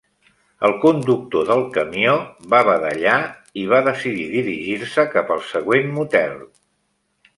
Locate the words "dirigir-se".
4.39-5.07